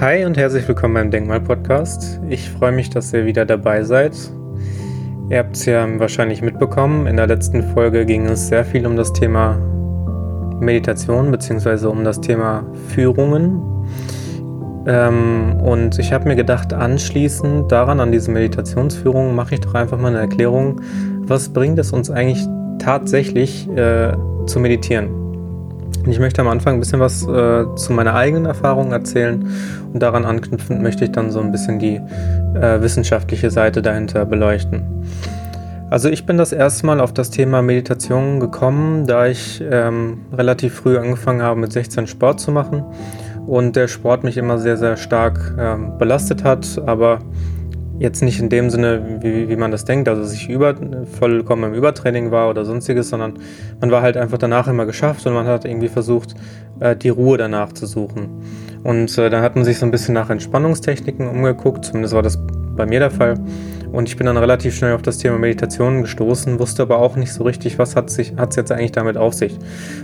Hi 0.00 0.24
und 0.24 0.38
herzlich 0.38 0.66
willkommen 0.66 0.94
beim 0.94 1.10
Denkmal-Podcast. 1.10 2.22
Ich 2.30 2.48
freue 2.48 2.72
mich, 2.72 2.88
dass 2.88 3.12
ihr 3.12 3.26
wieder 3.26 3.44
dabei 3.44 3.82
seid. 3.82 4.16
Ihr 5.28 5.36
habt 5.36 5.54
es 5.54 5.66
ja 5.66 5.86
wahrscheinlich 6.00 6.40
mitbekommen. 6.40 7.06
In 7.06 7.18
der 7.18 7.26
letzten 7.26 7.62
Folge 7.74 8.06
ging 8.06 8.24
es 8.24 8.48
sehr 8.48 8.64
viel 8.64 8.86
um 8.86 8.96
das 8.96 9.12
Thema 9.12 9.58
Meditation 10.58 11.30
bzw. 11.30 11.86
um 11.86 12.02
das 12.02 12.18
Thema 12.18 12.64
Führungen. 12.88 13.60
Ähm, 14.86 15.60
und 15.60 15.98
ich 15.98 16.14
habe 16.14 16.28
mir 16.28 16.36
gedacht, 16.36 16.72
anschließend 16.72 17.70
daran, 17.70 18.00
an 18.00 18.10
diese 18.10 18.30
Meditationsführung, 18.30 19.34
mache 19.34 19.56
ich 19.56 19.60
doch 19.60 19.74
einfach 19.74 19.98
mal 19.98 20.08
eine 20.08 20.20
Erklärung, 20.20 20.80
was 21.26 21.50
bringt 21.50 21.78
es 21.78 21.92
uns 21.92 22.10
eigentlich 22.10 22.42
tatsächlich 22.78 23.68
äh, 23.76 24.14
zu 24.46 24.60
meditieren. 24.60 25.29
Ich 26.10 26.18
möchte 26.18 26.40
am 26.40 26.48
Anfang 26.48 26.74
ein 26.74 26.80
bisschen 26.80 26.98
was 26.98 27.22
äh, 27.22 27.64
zu 27.76 27.92
meiner 27.92 28.14
eigenen 28.14 28.44
Erfahrung 28.44 28.90
erzählen 28.90 29.46
und 29.92 30.02
daran 30.02 30.24
anknüpfend 30.24 30.82
möchte 30.82 31.04
ich 31.04 31.12
dann 31.12 31.30
so 31.30 31.40
ein 31.40 31.52
bisschen 31.52 31.78
die 31.78 32.00
äh, 32.54 32.82
wissenschaftliche 32.82 33.50
Seite 33.50 33.80
dahinter 33.80 34.26
beleuchten. 34.26 34.82
Also 35.88 36.08
ich 36.08 36.26
bin 36.26 36.36
das 36.36 36.52
erste 36.52 36.86
Mal 36.86 37.00
auf 37.00 37.14
das 37.14 37.30
Thema 37.30 37.62
Meditation 37.62 38.40
gekommen, 38.40 39.06
da 39.06 39.26
ich 39.26 39.62
ähm, 39.70 40.22
relativ 40.32 40.74
früh 40.74 40.98
angefangen 40.98 41.42
habe 41.42 41.60
mit 41.60 41.72
16 41.72 42.08
Sport 42.08 42.40
zu 42.40 42.50
machen 42.50 42.84
und 43.46 43.76
der 43.76 43.86
Sport 43.86 44.24
mich 44.24 44.36
immer 44.36 44.58
sehr, 44.58 44.76
sehr 44.76 44.96
stark 44.96 45.54
ähm, 45.58 45.96
belastet 45.98 46.42
hat, 46.42 46.80
aber 46.86 47.20
Jetzt 48.00 48.22
nicht 48.22 48.40
in 48.40 48.48
dem 48.48 48.70
Sinne, 48.70 49.18
wie, 49.20 49.50
wie 49.50 49.56
man 49.56 49.70
das 49.70 49.84
denkt, 49.84 50.08
also 50.08 50.24
sich 50.24 50.48
über, 50.48 50.74
vollkommen 51.18 51.64
im 51.64 51.74
Übertraining 51.74 52.30
war 52.30 52.48
oder 52.48 52.64
sonstiges, 52.64 53.10
sondern 53.10 53.34
man 53.78 53.90
war 53.90 54.00
halt 54.00 54.16
einfach 54.16 54.38
danach 54.38 54.68
immer 54.68 54.86
geschafft 54.86 55.26
und 55.26 55.34
man 55.34 55.46
hat 55.46 55.66
irgendwie 55.66 55.88
versucht, 55.88 56.34
äh, 56.80 56.96
die 56.96 57.10
Ruhe 57.10 57.36
danach 57.36 57.74
zu 57.74 57.84
suchen. 57.84 58.42
Und 58.84 59.18
äh, 59.18 59.28
dann 59.28 59.42
hat 59.42 59.54
man 59.54 59.66
sich 59.66 59.78
so 59.78 59.84
ein 59.84 59.90
bisschen 59.90 60.14
nach 60.14 60.30
Entspannungstechniken 60.30 61.28
umgeguckt, 61.28 61.84
zumindest 61.84 62.14
war 62.14 62.22
das 62.22 62.38
bei 62.74 62.86
mir 62.86 63.00
der 63.00 63.10
Fall. 63.10 63.34
Und 63.92 64.08
ich 64.08 64.16
bin 64.16 64.24
dann 64.24 64.38
relativ 64.38 64.74
schnell 64.74 64.94
auf 64.94 65.02
das 65.02 65.18
Thema 65.18 65.36
Meditation 65.36 66.00
gestoßen, 66.00 66.58
wusste 66.58 66.80
aber 66.80 67.00
auch 67.00 67.16
nicht 67.16 67.34
so 67.34 67.44
richtig, 67.44 67.78
was 67.78 67.96
hat 67.96 68.08
es 68.08 68.16
jetzt 68.16 68.72
eigentlich 68.72 68.92
damit 68.92 69.18
auf 69.18 69.34
sich. 69.34 69.58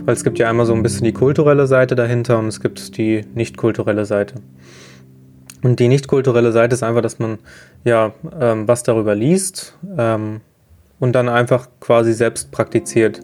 Weil 0.05 0.13
es 0.13 0.23
gibt 0.23 0.37
ja 0.37 0.47
einmal 0.47 0.67
so 0.67 0.75
ein 0.75 0.83
bisschen 0.83 1.05
die 1.05 1.13
kulturelle 1.13 1.65
Seite 1.65 1.95
dahinter 1.95 2.37
und 2.37 2.45
es 2.45 2.59
gibt 2.59 2.95
die 2.97 3.25
nicht 3.33 3.57
kulturelle 3.57 4.05
Seite. 4.05 4.35
Und 5.67 5.81
die 5.81 5.89
nicht 5.89 6.07
kulturelle 6.07 6.53
Seite 6.53 6.75
ist 6.75 6.83
einfach, 6.83 7.01
dass 7.01 7.19
man 7.19 7.39
ja 7.83 8.13
ähm, 8.39 8.69
was 8.69 8.83
darüber 8.83 9.15
liest 9.15 9.77
ähm, 9.97 10.39
und 10.97 11.11
dann 11.11 11.27
einfach 11.27 11.67
quasi 11.81 12.13
selbst 12.13 12.51
praktiziert. 12.51 13.19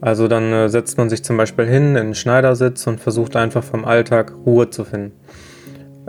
Also 0.00 0.26
dann 0.26 0.52
äh, 0.52 0.68
setzt 0.68 0.98
man 0.98 1.08
sich 1.08 1.22
zum 1.22 1.36
Beispiel 1.36 1.64
hin 1.64 1.90
in 1.90 1.96
einen 1.96 2.14
Schneidersitz 2.16 2.88
und 2.88 2.98
versucht 2.98 3.36
einfach 3.36 3.62
vom 3.62 3.84
Alltag 3.84 4.32
Ruhe 4.44 4.68
zu 4.68 4.82
finden. 4.82 5.12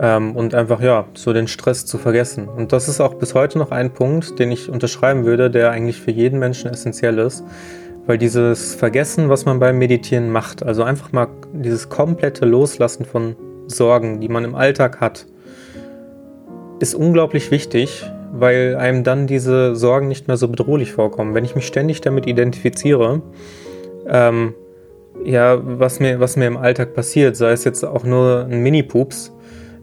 Ähm, 0.00 0.34
und 0.34 0.52
einfach 0.52 0.80
ja, 0.80 1.06
so 1.14 1.32
den 1.32 1.46
Stress 1.46 1.86
zu 1.86 1.96
vergessen. 1.96 2.48
Und 2.48 2.72
das 2.72 2.88
ist 2.88 3.00
auch 3.00 3.14
bis 3.14 3.36
heute 3.36 3.56
noch 3.58 3.70
ein 3.70 3.92
Punkt, 3.92 4.36
den 4.40 4.50
ich 4.50 4.70
unterschreiben 4.70 5.26
würde, 5.26 5.48
der 5.48 5.70
eigentlich 5.70 6.00
für 6.00 6.10
jeden 6.10 6.40
Menschen 6.40 6.72
essentiell 6.72 7.18
ist. 7.18 7.44
Weil 8.04 8.18
dieses 8.18 8.74
Vergessen, 8.74 9.28
was 9.28 9.44
man 9.44 9.60
beim 9.60 9.78
Meditieren 9.78 10.30
macht, 10.30 10.60
also 10.64 10.82
einfach 10.82 11.12
mal 11.12 11.28
dieses 11.52 11.88
komplette 11.88 12.46
Loslassen 12.46 13.04
von 13.04 13.36
Sorgen, 13.68 14.20
die 14.20 14.28
man 14.28 14.42
im 14.42 14.56
Alltag 14.56 15.00
hat, 15.00 15.26
ist 16.80 16.94
unglaublich 16.94 17.50
wichtig, 17.50 18.04
weil 18.32 18.76
einem 18.76 19.04
dann 19.04 19.26
diese 19.26 19.74
Sorgen 19.74 20.08
nicht 20.08 20.28
mehr 20.28 20.36
so 20.36 20.48
bedrohlich 20.48 20.92
vorkommen. 20.92 21.34
Wenn 21.34 21.44
ich 21.44 21.54
mich 21.54 21.66
ständig 21.66 22.00
damit 22.00 22.26
identifiziere, 22.26 23.22
ähm, 24.08 24.54
ja, 25.24 25.58
was 25.62 26.00
mir, 26.00 26.20
was 26.20 26.36
mir 26.36 26.46
im 26.46 26.56
Alltag 26.56 26.94
passiert, 26.94 27.36
sei 27.36 27.52
es 27.52 27.64
jetzt 27.64 27.84
auch 27.84 28.04
nur 28.04 28.46
ein 28.48 28.62
Mini-Pups, 28.62 29.32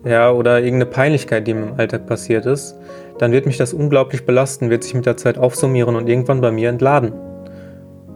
ja, 0.05 0.31
oder 0.31 0.59
irgendeine 0.59 0.85
Peinlichkeit, 0.85 1.47
die 1.47 1.53
mir 1.53 1.67
im 1.67 1.79
Alltag 1.79 2.05
passiert 2.05 2.45
ist, 2.45 2.75
dann 3.17 3.31
wird 3.31 3.45
mich 3.45 3.57
das 3.57 3.73
unglaublich 3.73 4.25
belasten, 4.25 4.69
wird 4.69 4.83
sich 4.83 4.93
mit 4.93 5.05
der 5.05 5.17
Zeit 5.17 5.37
aufsummieren 5.37 5.95
und 5.95 6.07
irgendwann 6.07 6.41
bei 6.41 6.51
mir 6.51 6.69
entladen. 6.69 7.11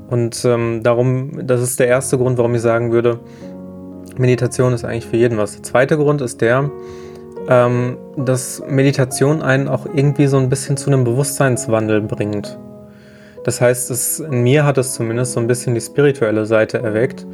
Und 0.10 0.44
ähm, 0.46 0.82
darum, 0.84 1.42
das 1.44 1.62
ist 1.62 1.80
der 1.80 1.88
erste 1.88 2.18
Grund, 2.18 2.38
warum 2.38 2.56
ich 2.56 2.62
sagen 2.62 2.92
würde, 2.92 3.20
Meditation 4.18 4.74
ist 4.74 4.84
eigentlich 4.84 5.06
für 5.06 5.18
jeden 5.18 5.38
was. 5.38 5.54
Der 5.54 5.64
zweite 5.64 5.98
Grund 5.98 6.22
ist 6.22 6.42
der, 6.42 6.70
ähm, 7.50 7.98
dass 8.16 8.64
Meditation 8.70 9.42
einen 9.42 9.68
auch 9.68 9.88
irgendwie 9.92 10.28
so 10.28 10.38
ein 10.38 10.50
bisschen 10.50 10.78
zu 10.78 10.92
einem 10.92 11.04
Bewusstseinswandel 11.04 12.02
bringt. 12.02 12.58
Das 13.44 13.60
heißt, 13.60 13.90
es, 13.90 14.20
in 14.20 14.44
mir 14.44 14.66
hat 14.66 14.78
es 14.78 14.94
zumindest 14.94 15.34
so 15.34 15.40
ein 15.40 15.48
bisschen 15.48 15.74
die 15.74 15.82
spirituelle 15.82 16.46
Seite 16.46 16.78
erweckt. 16.78 17.26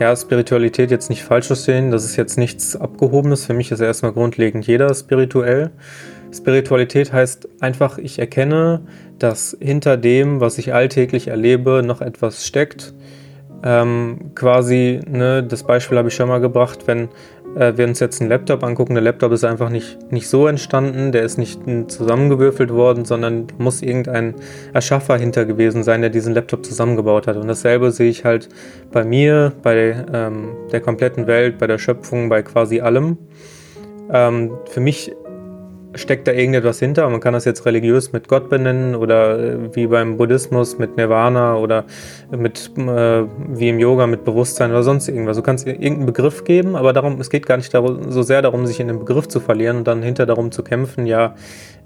Ja, 0.00 0.16
Spiritualität 0.16 0.90
jetzt 0.90 1.10
nicht 1.10 1.22
falsch 1.22 1.46
verstehen, 1.46 1.90
das 1.90 2.04
ist 2.04 2.16
jetzt 2.16 2.38
nichts 2.38 2.74
Abgehobenes. 2.74 3.44
Für 3.44 3.54
mich 3.54 3.70
ist 3.70 3.80
erstmal 3.80 4.12
grundlegend 4.12 4.66
jeder 4.66 4.92
spirituell. 4.92 5.70
Spiritualität 6.32 7.12
heißt 7.12 7.48
einfach, 7.60 7.98
ich 7.98 8.18
erkenne, 8.18 8.82
dass 9.18 9.56
hinter 9.60 9.96
dem, 9.96 10.40
was 10.40 10.58
ich 10.58 10.72
alltäglich 10.72 11.28
erlebe, 11.28 11.82
noch 11.84 12.00
etwas 12.00 12.46
steckt. 12.46 12.94
Ähm, 13.62 14.30
quasi, 14.34 15.00
ne, 15.06 15.44
das 15.44 15.64
Beispiel 15.64 15.98
habe 15.98 16.08
ich 16.08 16.14
schon 16.14 16.28
mal 16.28 16.40
gebracht, 16.40 16.86
wenn 16.86 17.10
äh, 17.56 17.76
wir 17.76 17.86
uns 17.86 18.00
jetzt 18.00 18.20
einen 18.20 18.30
Laptop 18.30 18.62
angucken, 18.62 18.94
der 18.94 19.02
Laptop 19.02 19.32
ist 19.32 19.44
einfach 19.44 19.70
nicht, 19.70 20.12
nicht 20.12 20.28
so 20.28 20.46
entstanden, 20.46 21.12
der 21.12 21.22
ist 21.22 21.38
nicht 21.38 21.60
zusammengewürfelt 21.88 22.72
worden, 22.72 23.04
sondern 23.04 23.46
muss 23.58 23.82
irgendein 23.82 24.34
Erschaffer 24.72 25.16
hinter 25.16 25.44
gewesen 25.44 25.82
sein, 25.82 26.00
der 26.00 26.10
diesen 26.10 26.34
Laptop 26.34 26.64
zusammengebaut 26.64 27.26
hat. 27.26 27.36
Und 27.36 27.48
dasselbe 27.48 27.90
sehe 27.90 28.10
ich 28.10 28.24
halt 28.24 28.48
bei 28.92 29.04
mir, 29.04 29.52
bei 29.62 30.04
ähm, 30.12 30.50
der 30.72 30.80
kompletten 30.80 31.26
Welt, 31.26 31.58
bei 31.58 31.66
der 31.66 31.78
Schöpfung, 31.78 32.28
bei 32.28 32.42
quasi 32.42 32.80
allem. 32.80 33.18
Ähm, 34.12 34.52
für 34.66 34.80
mich 34.80 35.12
steckt 35.94 36.28
da 36.28 36.32
irgendetwas 36.32 36.78
hinter. 36.78 37.08
Man 37.08 37.20
kann 37.20 37.32
das 37.32 37.44
jetzt 37.44 37.66
religiös 37.66 38.12
mit 38.12 38.28
Gott 38.28 38.48
benennen 38.48 38.94
oder 38.94 39.38
äh, 39.38 39.74
wie 39.74 39.86
beim 39.86 40.16
Buddhismus 40.16 40.78
mit 40.78 40.96
Nirvana 40.96 41.56
oder 41.56 41.84
mit 42.30 42.70
äh, 42.76 43.24
wie 43.48 43.68
im 43.68 43.78
Yoga 43.78 44.06
mit 44.06 44.24
Bewusstsein 44.24 44.70
oder 44.70 44.82
sonst 44.82 45.08
irgendwas. 45.08 45.36
Du 45.36 45.42
kannst 45.42 45.66
irgendeinen 45.66 46.06
Begriff 46.06 46.44
geben, 46.44 46.76
aber 46.76 46.92
darum, 46.92 47.20
es 47.20 47.30
geht 47.30 47.46
gar 47.46 47.56
nicht 47.56 47.72
darum, 47.74 48.10
so 48.10 48.22
sehr 48.22 48.42
darum, 48.42 48.66
sich 48.66 48.80
in 48.80 48.88
den 48.88 48.98
Begriff 48.98 49.28
zu 49.28 49.40
verlieren 49.40 49.78
und 49.78 49.86
dann 49.86 50.02
hinter 50.02 50.26
darum 50.26 50.52
zu 50.52 50.62
kämpfen, 50.62 51.06
ja, 51.06 51.34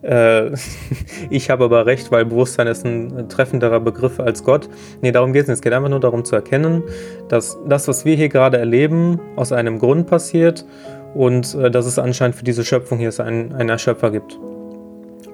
äh, 0.04 0.50
ich 1.30 1.50
habe 1.50 1.64
aber 1.64 1.86
recht, 1.86 2.12
weil 2.12 2.24
Bewusstsein 2.26 2.66
ist 2.66 2.84
ein 2.84 3.28
treffenderer 3.28 3.80
Begriff 3.80 4.20
als 4.20 4.44
Gott. 4.44 4.68
Nee, 5.00 5.12
darum 5.12 5.32
geht 5.32 5.42
es 5.42 5.48
nicht. 5.48 5.56
Es 5.56 5.62
geht 5.62 5.72
einfach 5.72 5.88
nur 5.88 6.00
darum 6.00 6.24
zu 6.24 6.36
erkennen, 6.36 6.82
dass 7.28 7.58
das, 7.66 7.88
was 7.88 8.04
wir 8.04 8.16
hier 8.16 8.28
gerade 8.28 8.58
erleben, 8.58 9.20
aus 9.36 9.52
einem 9.52 9.78
Grund 9.78 10.06
passiert 10.06 10.64
und 11.14 11.54
äh, 11.54 11.70
dass 11.70 11.86
es 11.86 11.98
anscheinend 11.98 12.36
für 12.36 12.44
diese 12.44 12.64
Schöpfung 12.64 12.98
hier 12.98 13.12
einen, 13.20 13.52
einen 13.52 13.68
Erschöpfer 13.68 14.10
gibt. 14.10 14.38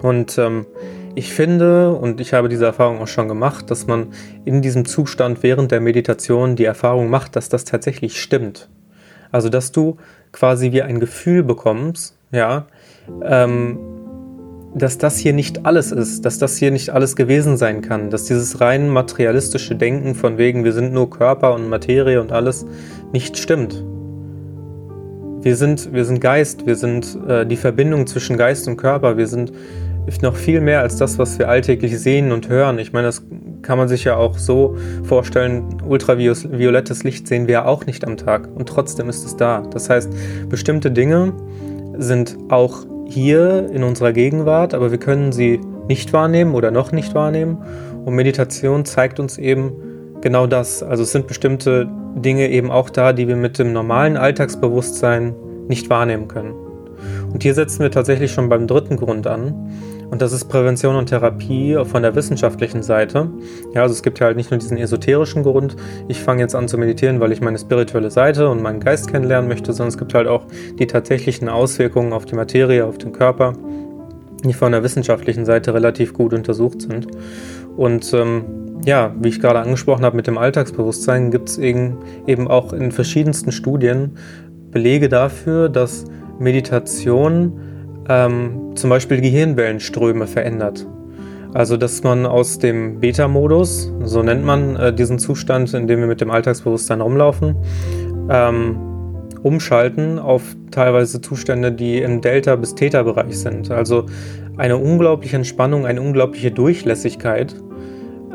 Und 0.02 0.38
ähm, 0.38 0.66
ich 1.14 1.32
finde, 1.32 1.92
und 1.92 2.20
ich 2.20 2.32
habe 2.32 2.48
diese 2.48 2.66
Erfahrung 2.66 3.00
auch 3.00 3.08
schon 3.08 3.28
gemacht, 3.28 3.70
dass 3.70 3.86
man 3.86 4.08
in 4.44 4.62
diesem 4.62 4.84
Zustand 4.84 5.42
während 5.42 5.72
der 5.72 5.80
Meditation 5.80 6.56
die 6.56 6.64
Erfahrung 6.64 7.10
macht, 7.10 7.36
dass 7.36 7.48
das 7.48 7.64
tatsächlich 7.64 8.20
stimmt. 8.20 8.68
Also, 9.32 9.48
dass 9.48 9.72
du 9.72 9.96
quasi 10.32 10.72
wie 10.72 10.82
ein 10.82 11.00
Gefühl 11.00 11.42
bekommst, 11.42 12.16
ja, 12.32 12.66
ähm, 13.22 13.78
dass 14.74 14.98
das 14.98 15.18
hier 15.18 15.32
nicht 15.32 15.66
alles 15.66 15.90
ist, 15.90 16.24
dass 16.24 16.38
das 16.38 16.56
hier 16.56 16.70
nicht 16.70 16.90
alles 16.90 17.16
gewesen 17.16 17.56
sein 17.56 17.82
kann, 17.82 18.10
dass 18.10 18.24
dieses 18.24 18.60
rein 18.60 18.88
materialistische 18.88 19.74
Denken 19.74 20.14
von 20.14 20.38
wegen, 20.38 20.62
wir 20.62 20.72
sind 20.72 20.92
nur 20.92 21.10
Körper 21.10 21.54
und 21.54 21.68
Materie 21.68 22.20
und 22.20 22.30
alles, 22.30 22.64
nicht 23.12 23.36
stimmt. 23.36 23.82
Wir 25.42 25.56
sind, 25.56 25.92
wir 25.92 26.04
sind 26.04 26.20
Geist, 26.20 26.66
wir 26.66 26.76
sind 26.76 27.18
äh, 27.26 27.46
die 27.46 27.56
Verbindung 27.56 28.06
zwischen 28.06 28.36
Geist 28.36 28.68
und 28.68 28.76
Körper, 28.76 29.16
wir 29.16 29.26
sind 29.26 29.52
noch 30.22 30.36
viel 30.36 30.60
mehr 30.60 30.80
als 30.80 30.96
das, 30.96 31.18
was 31.18 31.38
wir 31.38 31.48
alltäglich 31.48 31.98
sehen 31.98 32.32
und 32.32 32.48
hören. 32.48 32.78
Ich 32.78 32.92
meine, 32.92 33.06
das 33.06 33.22
kann 33.62 33.78
man 33.78 33.88
sich 33.88 34.04
ja 34.04 34.16
auch 34.16 34.36
so 34.36 34.76
vorstellen, 35.04 35.80
ultraviolettes 35.86 37.04
Licht 37.04 37.28
sehen 37.28 37.46
wir 37.46 37.52
ja 37.52 37.64
auch 37.64 37.86
nicht 37.86 38.04
am 38.06 38.16
Tag 38.16 38.48
und 38.54 38.68
trotzdem 38.68 39.08
ist 39.08 39.24
es 39.24 39.36
da. 39.36 39.62
Das 39.70 39.88
heißt, 39.88 40.10
bestimmte 40.48 40.90
Dinge 40.90 41.32
sind 41.96 42.36
auch 42.48 42.84
hier 43.06 43.70
in 43.72 43.82
unserer 43.82 44.12
Gegenwart, 44.12 44.74
aber 44.74 44.90
wir 44.90 44.98
können 44.98 45.32
sie 45.32 45.60
nicht 45.88 46.12
wahrnehmen 46.12 46.54
oder 46.54 46.70
noch 46.70 46.92
nicht 46.92 47.14
wahrnehmen. 47.14 47.58
Und 48.04 48.14
Meditation 48.14 48.84
zeigt 48.84 49.20
uns 49.20 49.38
eben 49.38 49.72
genau 50.20 50.46
das. 50.46 50.82
Also 50.82 51.02
es 51.02 51.12
sind 51.12 51.26
bestimmte 51.26 51.88
Dinge 52.16 52.48
eben 52.50 52.70
auch 52.70 52.90
da, 52.90 53.12
die 53.12 53.28
wir 53.28 53.36
mit 53.36 53.58
dem 53.58 53.72
normalen 53.72 54.16
Alltagsbewusstsein 54.16 55.34
nicht 55.68 55.90
wahrnehmen 55.90 56.28
können. 56.28 56.54
Und 57.32 57.42
hier 57.42 57.54
setzen 57.54 57.80
wir 57.80 57.90
tatsächlich 57.90 58.32
schon 58.32 58.48
beim 58.48 58.66
dritten 58.66 58.96
Grund 58.96 59.26
an. 59.26 59.70
Und 60.10 60.20
das 60.22 60.32
ist 60.32 60.46
Prävention 60.46 60.96
und 60.96 61.06
Therapie 61.06 61.78
von 61.84 62.02
der 62.02 62.16
wissenschaftlichen 62.16 62.82
Seite. 62.82 63.30
Ja, 63.74 63.82
also 63.82 63.92
es 63.92 64.02
gibt 64.02 64.18
ja 64.18 64.26
halt 64.26 64.36
nicht 64.36 64.50
nur 64.50 64.58
diesen 64.58 64.76
esoterischen 64.76 65.44
Grund, 65.44 65.76
ich 66.08 66.20
fange 66.20 66.42
jetzt 66.42 66.56
an 66.56 66.66
zu 66.66 66.78
meditieren, 66.78 67.20
weil 67.20 67.30
ich 67.30 67.40
meine 67.40 67.58
spirituelle 67.58 68.10
Seite 68.10 68.48
und 68.48 68.60
meinen 68.60 68.80
Geist 68.80 69.08
kennenlernen 69.08 69.48
möchte, 69.48 69.72
sondern 69.72 69.90
es 69.90 69.98
gibt 69.98 70.12
halt 70.14 70.26
auch 70.26 70.46
die 70.80 70.88
tatsächlichen 70.88 71.48
Auswirkungen 71.48 72.12
auf 72.12 72.24
die 72.24 72.34
Materie, 72.34 72.84
auf 72.84 72.98
den 72.98 73.12
Körper, 73.12 73.52
die 74.42 74.52
von 74.52 74.72
der 74.72 74.82
wissenschaftlichen 74.82 75.44
Seite 75.44 75.74
relativ 75.74 76.12
gut 76.12 76.34
untersucht 76.34 76.82
sind. 76.82 77.06
Und 77.76 78.12
ähm, 78.12 78.44
ja, 78.84 79.14
wie 79.20 79.28
ich 79.28 79.40
gerade 79.40 79.60
angesprochen 79.60 80.04
habe 80.04 80.16
mit 80.16 80.26
dem 80.26 80.38
Alltagsbewusstsein, 80.38 81.30
gibt 81.30 81.48
es 81.48 81.58
eben, 81.58 81.98
eben 82.26 82.48
auch 82.48 82.72
in 82.72 82.92
verschiedensten 82.92 83.52
Studien 83.52 84.12
Belege 84.70 85.08
dafür, 85.08 85.68
dass 85.68 86.04
Meditation 86.38 87.60
ähm, 88.08 88.72
zum 88.74 88.90
Beispiel 88.90 89.20
Gehirnwellenströme 89.20 90.26
verändert. 90.26 90.86
Also, 91.52 91.76
dass 91.76 92.04
man 92.04 92.26
aus 92.26 92.58
dem 92.58 93.00
Beta-Modus, 93.00 93.92
so 94.04 94.22
nennt 94.22 94.44
man 94.44 94.76
äh, 94.76 94.92
diesen 94.92 95.18
Zustand, 95.18 95.74
in 95.74 95.88
dem 95.88 95.98
wir 95.98 96.06
mit 96.06 96.20
dem 96.20 96.30
Alltagsbewusstsein 96.30 97.00
rumlaufen, 97.00 97.56
ähm, 98.30 98.78
umschalten 99.42 100.18
auf 100.18 100.42
teilweise 100.70 101.20
Zustände, 101.20 101.72
die 101.72 101.98
im 101.98 102.20
Delta- 102.20 102.56
bis 102.56 102.74
Theta-Bereich 102.74 103.38
sind. 103.38 103.70
Also 103.70 104.06
eine 104.56 104.76
unglaubliche 104.76 105.36
Entspannung, 105.36 105.86
eine 105.86 106.02
unglaubliche 106.02 106.52
Durchlässigkeit, 106.52 107.56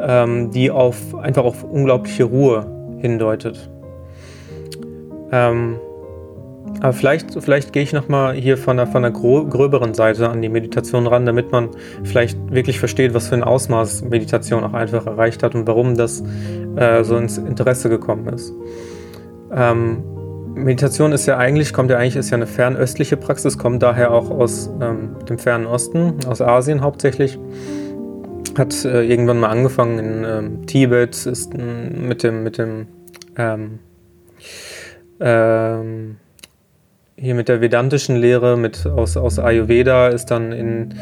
ähm, 0.05 0.51
die 0.51 0.71
auf, 0.71 1.15
einfach 1.15 1.43
auf 1.43 1.63
unglaubliche 1.63 2.25
Ruhe 2.25 2.65
hindeutet. 2.99 3.69
Ähm, 5.31 5.75
aber 6.81 6.93
vielleicht, 6.93 7.31
vielleicht 7.41 7.73
gehe 7.73 7.83
ich 7.83 7.93
nochmal 7.93 8.33
hier 8.35 8.57
von 8.57 8.77
der, 8.77 8.87
von 8.87 9.01
der 9.01 9.11
gröberen 9.11 9.93
Seite 9.93 10.29
an 10.29 10.41
die 10.41 10.49
Meditation 10.49 11.07
ran, 11.07 11.25
damit 11.25 11.51
man 11.51 11.69
vielleicht 12.03 12.37
wirklich 12.51 12.79
versteht, 12.79 13.13
was 13.13 13.27
für 13.29 13.35
ein 13.35 13.43
Ausmaß 13.43 14.03
Meditation 14.03 14.63
auch 14.63 14.73
einfach 14.73 15.05
erreicht 15.05 15.41
hat 15.41 15.55
und 15.55 15.67
warum 15.67 15.95
das 15.95 16.23
äh, 16.75 17.03
so 17.03 17.17
ins 17.17 17.37
Interesse 17.37 17.89
gekommen 17.89 18.27
ist. 18.27 18.53
Ähm, 19.53 20.03
Meditation 20.55 21.11
ist 21.11 21.25
ja 21.25 21.37
eigentlich, 21.37 21.73
kommt 21.73 21.91
ja 21.91 21.97
eigentlich, 21.97 22.15
ist 22.15 22.29
ja 22.29 22.37
eine 22.37 22.47
fernöstliche 22.47 23.17
Praxis, 23.17 23.57
kommt 23.57 23.83
daher 23.83 24.11
auch 24.11 24.29
aus 24.29 24.69
ähm, 24.81 25.15
dem 25.27 25.37
fernen 25.37 25.65
Osten, 25.65 26.15
aus 26.27 26.41
Asien 26.41 26.81
hauptsächlich. 26.81 27.37
Hat 28.57 28.85
äh, 28.85 29.03
irgendwann 29.03 29.39
mal 29.39 29.49
angefangen 29.49 29.99
in 29.99 30.23
ähm, 30.23 30.65
Tibet, 30.65 31.25
ist 31.25 31.53
mit 31.53 32.23
dem, 32.23 32.43
mit 32.43 32.57
dem 32.57 32.87
ähm, 33.37 33.79
ähm, 35.19 36.17
hier 37.17 37.35
mit 37.35 37.47
der 37.47 37.61
vedantischen 37.61 38.17
Lehre 38.17 38.57
mit 38.57 38.85
aus, 38.85 39.15
aus 39.15 39.39
Ayurveda 39.39 40.09
ist 40.09 40.31
dann 40.31 40.51
in 40.51 40.95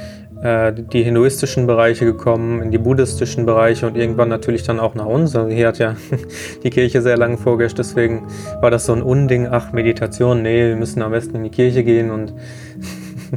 äh, 0.44 0.72
die 0.74 1.02
hinduistischen 1.04 1.66
Bereiche 1.66 2.06
gekommen, 2.06 2.62
in 2.62 2.70
die 2.70 2.78
buddhistischen 2.78 3.46
Bereiche 3.46 3.88
und 3.88 3.98
irgendwann 3.98 4.30
natürlich 4.30 4.64
dann 4.64 4.80
auch 4.80 4.94
nach 4.94 5.06
uns. 5.06 5.36
Also 5.36 5.50
hier 5.50 5.68
hat 5.68 5.80
ja 5.80 5.96
die 6.64 6.70
Kirche 6.70 7.02
sehr 7.02 7.18
lange 7.18 7.38
vorgeherrscht, 7.38 7.80
deswegen 7.80 8.28
war 8.62 8.70
das 8.70 8.86
so 8.86 8.94
ein 8.94 9.02
Unding, 9.02 9.48
ach, 9.50 9.72
Meditation, 9.72 10.44
nee, 10.44 10.70
wir 10.70 10.76
müssen 10.76 11.02
am 11.02 11.12
besten 11.12 11.38
in 11.38 11.44
die 11.44 11.50
Kirche 11.50 11.84
gehen 11.84 12.12
und 12.12 12.34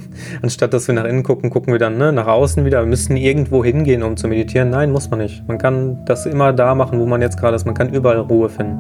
anstatt 0.43 0.75
dass 0.75 0.89
wir 0.89 0.95
nach 0.95 1.05
innen 1.05 1.23
gucken, 1.23 1.51
gucken 1.51 1.73
wir 1.73 1.79
dann 1.79 1.99
ne, 1.99 2.13
nach 2.13 2.27
außen 2.27 2.65
wieder. 2.65 2.81
Wir 2.81 2.87
müssen 2.87 3.17
irgendwo 3.17 3.65
hingehen, 3.65 4.03
um 4.03 4.17
zu 4.17 4.29
meditieren. 4.29 4.71
Nein, 4.71 4.93
muss 4.93 5.11
man 5.11 5.21
nicht. 5.21 5.47
Man 5.49 5.59
kann 5.59 6.05
das 6.05 6.27
immer 6.27 6.53
da 6.53 6.75
machen, 6.75 6.99
wo 6.99 7.07
man 7.07 7.23
jetzt 7.23 7.39
gerade 7.39 7.57
ist. 7.57 7.65
Man 7.65 7.75
kann 7.75 7.93
überall 7.93 8.19
Ruhe 8.19 8.49
finden. 8.49 8.79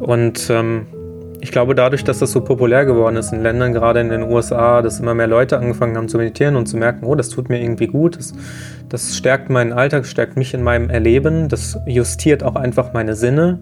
Und 0.00 0.50
ähm, 0.50 0.86
ich 1.46 1.52
glaube, 1.52 1.76
dadurch, 1.76 2.02
dass 2.02 2.18
das 2.18 2.32
so 2.32 2.40
populär 2.40 2.84
geworden 2.84 3.14
ist 3.14 3.32
in 3.32 3.40
Ländern, 3.40 3.72
gerade 3.72 4.00
in 4.00 4.08
den 4.08 4.24
USA, 4.24 4.82
dass 4.82 4.98
immer 4.98 5.14
mehr 5.14 5.28
Leute 5.28 5.56
angefangen 5.56 5.96
haben 5.96 6.08
zu 6.08 6.18
meditieren 6.18 6.56
und 6.56 6.66
zu 6.66 6.76
merken, 6.76 7.06
oh, 7.06 7.14
das 7.14 7.28
tut 7.28 7.48
mir 7.48 7.62
irgendwie 7.62 7.86
gut, 7.86 8.18
das, 8.18 8.34
das 8.88 9.16
stärkt 9.16 9.48
meinen 9.48 9.72
Alltag, 9.72 10.06
stärkt 10.06 10.36
mich 10.36 10.54
in 10.54 10.64
meinem 10.64 10.90
Erleben, 10.90 11.48
das 11.48 11.78
justiert 11.86 12.42
auch 12.42 12.56
einfach 12.56 12.92
meine 12.94 13.14
Sinne. 13.14 13.60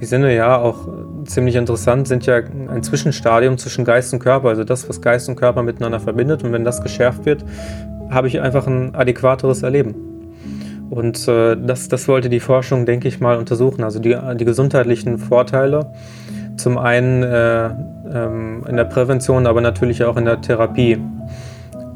Die 0.00 0.06
Sinne, 0.06 0.34
ja, 0.34 0.56
auch 0.56 0.88
ziemlich 1.26 1.56
interessant, 1.56 2.08
sind 2.08 2.24
ja 2.24 2.36
ein 2.36 2.82
Zwischenstadium 2.82 3.58
zwischen 3.58 3.84
Geist 3.84 4.14
und 4.14 4.20
Körper, 4.20 4.48
also 4.48 4.64
das, 4.64 4.88
was 4.88 5.02
Geist 5.02 5.28
und 5.28 5.36
Körper 5.36 5.62
miteinander 5.62 6.00
verbindet. 6.00 6.42
Und 6.42 6.52
wenn 6.52 6.64
das 6.64 6.80
geschärft 6.80 7.26
wird, 7.26 7.44
habe 8.08 8.28
ich 8.28 8.40
einfach 8.40 8.66
ein 8.66 8.94
adäquateres 8.94 9.62
Erleben. 9.62 9.94
Und 10.88 11.28
äh, 11.28 11.54
das, 11.54 11.88
das 11.88 12.08
wollte 12.08 12.30
die 12.30 12.40
Forschung, 12.40 12.86
denke 12.86 13.08
ich 13.08 13.20
mal, 13.20 13.36
untersuchen. 13.36 13.84
Also 13.84 13.98
die, 13.98 14.16
die 14.36 14.44
gesundheitlichen 14.46 15.18
Vorteile 15.18 15.92
zum 16.56 16.78
einen 16.78 17.22
äh, 17.22 17.66
ähm, 18.12 18.64
in 18.68 18.76
der 18.76 18.84
Prävention, 18.84 19.46
aber 19.46 19.60
natürlich 19.60 20.04
auch 20.04 20.16
in 20.16 20.24
der 20.24 20.40
Therapie. 20.40 20.98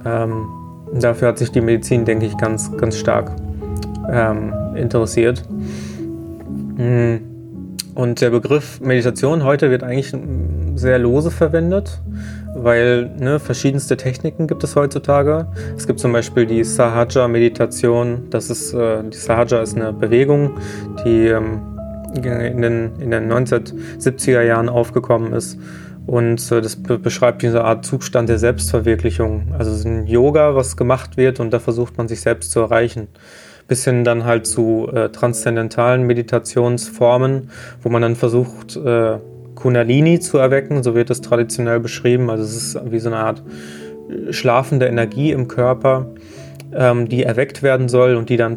Ähm, 0.04 0.46
dafür 0.94 1.28
hat 1.28 1.38
sich 1.38 1.50
die 1.50 1.60
Medizin, 1.60 2.04
denke 2.04 2.26
ich, 2.26 2.36
ganz, 2.36 2.76
ganz 2.76 2.96
stark 2.96 3.32
ähm, 4.10 4.52
interessiert. 4.74 5.44
Hm. 6.76 7.20
Und 7.94 8.20
der 8.20 8.30
Begriff 8.30 8.80
Meditation 8.80 9.44
heute 9.44 9.70
wird 9.70 9.82
eigentlich 9.82 10.14
sehr 10.76 10.98
lose 10.98 11.30
verwendet, 11.30 12.00
weil 12.54 13.10
ne, 13.18 13.38
verschiedenste 13.40 13.96
Techniken 13.96 14.46
gibt 14.46 14.64
es 14.64 14.76
heutzutage. 14.76 15.46
Es 15.76 15.86
gibt 15.86 16.00
zum 16.00 16.12
Beispiel 16.12 16.46
die 16.46 16.64
Sahaja-Meditation. 16.64 18.28
Das 18.30 18.48
ist 18.48 18.72
äh, 18.72 19.02
die 19.02 19.16
Sahaja 19.16 19.60
ist 19.60 19.76
eine 19.76 19.92
Bewegung, 19.92 20.52
die 21.04 21.26
ähm, 21.26 21.60
in 22.14 22.62
den, 22.62 22.92
in 23.00 23.10
den 23.10 23.32
1970er 23.32 24.42
Jahren 24.42 24.68
aufgekommen 24.68 25.32
ist. 25.32 25.58
Und 26.06 26.50
äh, 26.50 26.60
das 26.60 26.76
be 26.76 26.98
beschreibt 26.98 27.42
diese 27.42 27.64
Art 27.64 27.84
Zustand 27.84 28.28
der 28.28 28.38
Selbstverwirklichung. 28.38 29.54
Also 29.56 29.70
es 29.70 29.80
ist 29.80 29.86
ein 29.86 30.06
Yoga, 30.06 30.54
was 30.54 30.76
gemacht 30.76 31.16
wird 31.16 31.40
und 31.40 31.52
da 31.52 31.58
versucht 31.58 31.98
man 31.98 32.08
sich 32.08 32.20
selbst 32.20 32.50
zu 32.50 32.60
erreichen. 32.60 33.08
Bis 33.68 33.84
hin 33.84 34.02
dann 34.02 34.24
halt 34.24 34.46
zu 34.46 34.88
äh, 34.92 35.10
transzendentalen 35.10 36.02
Meditationsformen, 36.02 37.50
wo 37.82 37.88
man 37.88 38.02
dann 38.02 38.16
versucht, 38.16 38.76
äh, 38.76 39.18
Kundalini 39.54 40.18
zu 40.20 40.38
erwecken, 40.38 40.82
so 40.82 40.94
wird 40.94 41.10
es 41.10 41.20
traditionell 41.20 41.80
beschrieben. 41.80 42.30
Also 42.30 42.44
es 42.44 42.56
ist 42.56 42.90
wie 42.90 42.98
so 42.98 43.10
eine 43.10 43.18
Art 43.18 43.42
äh, 44.08 44.32
schlafende 44.32 44.86
Energie 44.86 45.30
im 45.30 45.46
Körper, 45.46 46.06
ähm, 46.74 47.08
die 47.08 47.22
erweckt 47.22 47.62
werden 47.62 47.88
soll 47.88 48.16
und 48.16 48.30
die 48.30 48.36
dann 48.36 48.56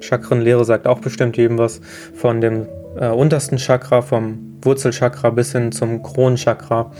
Chakrenlehre 0.00 0.64
sagt 0.64 0.86
auch 0.86 1.00
bestimmt 1.00 1.36
jedem 1.36 1.58
was 1.58 1.80
von 2.14 2.40
dem 2.40 2.66
äh, 2.98 3.08
untersten 3.08 3.58
Chakra, 3.58 4.02
vom 4.02 4.56
Wurzelchakra 4.62 5.30
bis 5.30 5.52
hin 5.52 5.72
zum 5.72 6.02
Kronenchakra, 6.02 6.90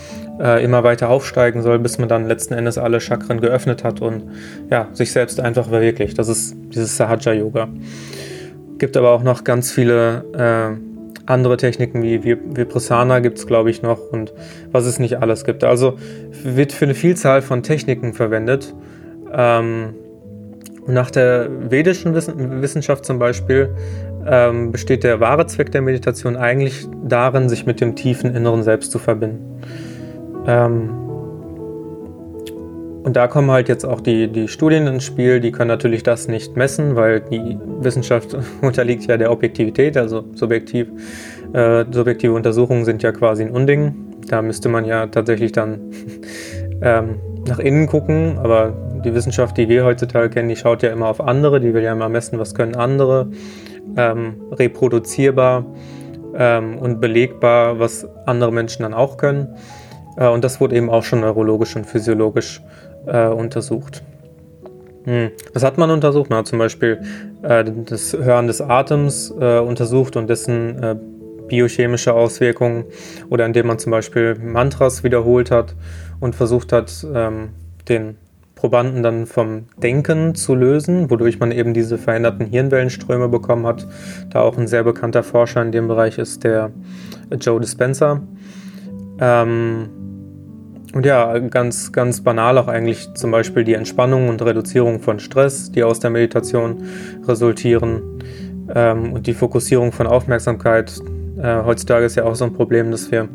äh, 0.40 0.64
immer 0.64 0.84
weiter 0.84 1.08
aufsteigen 1.08 1.62
soll, 1.62 1.78
bis 1.78 1.98
man 1.98 2.08
dann 2.08 2.26
letzten 2.26 2.54
Endes 2.54 2.78
alle 2.78 3.00
Chakren 3.00 3.40
geöffnet 3.40 3.84
hat 3.84 4.00
und 4.00 4.25
ja, 4.70 4.88
sich 4.93 5.12
selbst 5.12 5.40
einfach 5.40 5.69
verwirklicht. 5.69 6.19
Das 6.19 6.28
ist 6.28 6.56
dieses 6.75 6.96
Sahaja-Yoga. 6.96 7.69
Gibt 8.78 8.96
aber 8.96 9.10
auch 9.10 9.22
noch 9.22 9.44
ganz 9.44 9.72
viele 9.72 10.25
äh, 10.34 10.78
andere 11.26 11.56
Techniken 11.56 12.02
wie 12.02 12.25
Vipassana 12.25 13.19
gibt 13.19 13.38
es, 13.38 13.46
glaube 13.46 13.70
ich, 13.70 13.82
noch 13.82 14.12
und 14.12 14.32
was 14.70 14.87
es 14.87 14.99
nicht 14.99 15.20
alles 15.20 15.44
gibt. 15.44 15.64
Also 15.64 15.99
wird 16.44 16.72
für 16.72 16.84
eine 16.84 16.94
Vielzahl 16.94 17.42
von 17.42 17.62
Techniken 17.62 18.12
verwendet. 18.12 18.75
Ähm, 19.32 19.94
nach 20.87 21.10
der 21.10 21.49
vedischen 21.69 22.14
Wissenschaft 22.14 23.04
zum 23.04 23.19
Beispiel 23.19 23.75
ähm, 24.28 24.73
besteht 24.73 25.05
der 25.05 25.20
wahre 25.20 25.46
Zweck 25.46 25.73
der 25.73 25.82
Meditation 25.82 26.37
eigentlich 26.37 26.87
darin, 27.05 27.49
sich 27.49 27.67
mit 27.67 27.81
dem 27.81 27.94
tiefen 27.96 28.34
inneren 28.34 28.62
Selbst 28.62 28.90
zu 28.90 28.99
verbinden. 28.99 29.61
Ähm, 30.46 30.90
und 33.04 33.14
da 33.14 33.28
kommen 33.28 33.52
halt 33.52 33.68
jetzt 33.68 33.85
auch 33.85 34.00
die, 34.00 34.26
die 34.26 34.49
Studien 34.49 34.88
ins 34.88 35.04
Spiel, 35.04 35.38
die 35.38 35.52
können 35.52 35.68
natürlich 35.68 36.02
das 36.02 36.26
nicht 36.26 36.56
messen, 36.56 36.97
weil 36.97 37.21
die 37.21 37.56
Wissenschaft 37.78 38.37
unterliegt 38.62 39.06
ja 39.06 39.16
der 39.16 39.30
Objektivität, 39.30 39.97
also 39.97 40.25
subjektiv. 40.35 40.88
Äh, 41.52 41.85
subjektive 41.90 42.33
Untersuchungen 42.33 42.85
sind 42.85 43.04
ja 43.04 43.12
quasi 43.12 43.45
ein 43.45 43.50
Unding. 43.50 43.95
Da 44.26 44.42
müsste 44.42 44.68
man 44.68 44.85
ja 44.85 45.06
tatsächlich 45.06 45.52
dann 45.52 45.92
ähm, 46.83 47.21
nach 47.47 47.61
innen 47.61 47.87
gucken, 47.87 48.38
aber 48.38 48.75
die 49.06 49.14
Wissenschaft, 49.14 49.56
die 49.56 49.68
wir 49.68 49.84
heutzutage 49.84 50.28
kennen, 50.30 50.48
die 50.48 50.56
schaut 50.56 50.82
ja 50.82 50.90
immer 50.90 51.06
auf 51.06 51.20
andere, 51.20 51.60
die 51.60 51.72
will 51.72 51.82
ja 51.82 51.92
immer 51.92 52.08
messen, 52.08 52.38
was 52.38 52.54
können 52.54 52.75
andere 52.75 53.30
ähm, 53.96 54.42
reproduzierbar 54.50 55.64
ähm, 56.34 56.76
und 56.78 57.00
belegbar, 57.00 57.78
was 57.78 58.06
andere 58.26 58.52
Menschen 58.52 58.82
dann 58.82 58.94
auch 58.94 59.16
können. 59.16 59.54
Äh, 60.16 60.28
und 60.28 60.42
das 60.42 60.60
wurde 60.60 60.75
eben 60.75 60.90
auch 60.90 61.04
schon 61.04 61.20
neurologisch 61.20 61.76
und 61.76 61.86
physiologisch 61.86 62.60
äh, 63.06 63.28
untersucht. 63.28 64.02
Hm. 65.04 65.30
Was 65.52 65.62
hat 65.62 65.78
man 65.78 65.90
untersucht? 65.92 66.30
Man 66.30 66.40
hat 66.40 66.48
zum 66.48 66.58
Beispiel 66.58 67.00
äh, 67.42 67.64
das 67.64 68.12
Hören 68.12 68.48
des 68.48 68.60
Atems 68.60 69.32
äh, 69.40 69.60
untersucht 69.60 70.16
und 70.16 70.28
dessen 70.28 70.82
äh, 70.82 70.96
biochemische 71.46 72.12
Auswirkungen 72.12 72.86
oder 73.30 73.46
indem 73.46 73.68
man 73.68 73.78
zum 73.78 73.92
Beispiel 73.92 74.34
Mantras 74.34 75.04
wiederholt 75.04 75.52
hat 75.52 75.76
und 76.18 76.34
versucht 76.34 76.72
hat, 76.72 77.06
ähm, 77.14 77.50
den 77.88 78.16
Probanden 78.56 79.02
dann 79.02 79.26
vom 79.26 79.66
Denken 79.76 80.34
zu 80.34 80.54
lösen, 80.54 81.10
wodurch 81.10 81.38
man 81.38 81.52
eben 81.52 81.75
diese 81.75 81.98
veränderten 81.98 82.46
Hirnwellenströme 82.46 83.28
bekommen 83.28 83.66
hat. 83.66 83.86
Da 84.30 84.40
auch 84.40 84.56
ein 84.56 84.66
sehr 84.66 84.82
bekannter 84.82 85.22
Forscher 85.22 85.62
in 85.62 85.72
dem 85.72 85.88
Bereich 85.88 86.16
ist 86.16 86.42
der 86.42 86.72
Joe 87.38 87.60
Dispenza. 87.60 88.22
Ähm, 89.20 89.90
und 90.94 91.04
ja, 91.04 91.38
ganz, 91.38 91.92
ganz 91.92 92.22
banal 92.22 92.56
auch 92.56 92.68
eigentlich 92.68 93.12
zum 93.12 93.30
Beispiel 93.30 93.62
die 93.62 93.75
Entspannung 93.75 94.30
und 94.30 94.40
Reduzierung 94.40 95.00
von 95.00 95.18
Stress, 95.18 95.70
die 95.70 95.84
aus 95.84 96.00
der 96.00 96.08
Meditation 96.08 96.82
resultieren. 97.28 98.00
Ähm, 98.75 99.12
und 99.12 99.26
die 99.26 99.34
Fokussierung 99.34 99.92
von 99.92 100.06
Aufmerksamkeit. 100.06 100.98
Äh, 101.38 101.62
heutzutage 101.62 102.06
ist 102.06 102.14
ja 102.14 102.25
auch 102.25 102.34
so 102.34 102.46
ein 102.46 102.54
Problem, 102.54 102.90
dass 102.90 103.10
wir, 103.10 103.28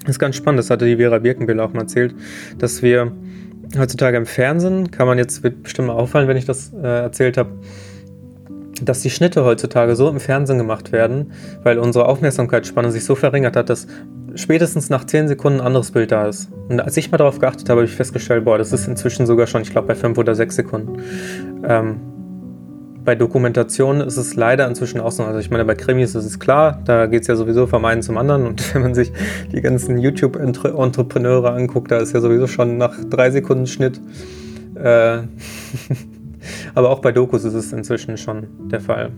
das 0.00 0.10
ist 0.10 0.18
ganz 0.18 0.36
spannend, 0.36 0.58
das 0.58 0.68
hatte 0.68 0.84
die 0.84 0.96
Vera 0.96 1.18
Birkenbill 1.18 1.60
auch 1.60 1.72
mal 1.72 1.80
erzählt, 1.80 2.14
dass 2.58 2.82
wir 2.82 3.10
heutzutage 3.78 4.16
im 4.16 4.26
Fernsehen, 4.26 4.90
kann 4.90 5.06
man 5.06 5.18
jetzt, 5.18 5.42
wird 5.42 5.62
bestimmt 5.62 5.90
auffallen, 5.90 6.28
wenn 6.28 6.36
ich 6.36 6.44
das 6.44 6.72
äh, 6.72 6.86
erzählt 6.86 7.36
habe, 7.36 7.50
dass 8.82 9.02
die 9.02 9.10
Schnitte 9.10 9.44
heutzutage 9.44 9.94
so 9.94 10.08
im 10.08 10.20
Fernsehen 10.20 10.58
gemacht 10.58 10.92
werden, 10.92 11.32
weil 11.62 11.78
unsere 11.78 12.06
Aufmerksamkeitsspanne 12.06 12.90
sich 12.90 13.04
so 13.04 13.14
verringert 13.14 13.56
hat, 13.56 13.68
dass 13.68 13.86
spätestens 14.34 14.90
nach 14.90 15.04
10 15.04 15.28
Sekunden 15.28 15.60
ein 15.60 15.66
anderes 15.66 15.90
Bild 15.90 16.12
da 16.12 16.28
ist. 16.28 16.50
Und 16.68 16.80
als 16.80 16.96
ich 16.96 17.10
mal 17.10 17.18
darauf 17.18 17.38
geachtet 17.38 17.68
habe, 17.68 17.80
habe 17.80 17.88
ich 17.88 17.94
festgestellt, 17.94 18.44
boah, 18.44 18.58
das 18.58 18.72
ist 18.72 18.86
inzwischen 18.86 19.26
sogar 19.26 19.46
schon, 19.46 19.62
ich 19.62 19.70
glaube, 19.70 19.88
bei 19.88 19.94
5 19.94 20.16
oder 20.16 20.34
6 20.34 20.56
Sekunden. 20.56 21.02
Ähm, 21.66 22.00
bei 23.04 23.14
Dokumentationen 23.14 24.06
ist 24.06 24.16
es 24.16 24.34
leider 24.34 24.66
inzwischen 24.68 25.00
auch 25.00 25.12
so. 25.12 25.24
Also 25.24 25.38
ich 25.38 25.50
meine, 25.50 25.64
bei 25.64 25.74
Krimis 25.74 26.14
ist 26.14 26.24
es 26.24 26.38
klar, 26.38 26.80
da 26.84 27.06
geht 27.06 27.22
es 27.22 27.28
ja 27.28 27.36
sowieso 27.36 27.66
vom 27.66 27.84
einen 27.84 28.02
zum 28.02 28.18
anderen. 28.18 28.46
Und 28.46 28.74
wenn 28.74 28.82
man 28.82 28.94
sich 28.94 29.12
die 29.52 29.60
ganzen 29.60 29.98
YouTube-Entrepreneure 29.98 31.52
anguckt, 31.52 31.90
da 31.90 31.98
ist 31.98 32.12
ja 32.12 32.20
sowieso 32.20 32.46
schon 32.46 32.78
nach 32.78 32.94
drei 33.08 33.30
Sekunden 33.30 33.66
Schnitt. 33.66 34.00
Äh, 34.74 35.18
aber 36.74 36.90
auch 36.90 37.00
bei 37.00 37.12
Dokus 37.12 37.44
ist 37.44 37.54
es 37.54 37.72
inzwischen 37.72 38.16
schon 38.16 38.46
der 38.70 38.80
Fall. 38.80 39.10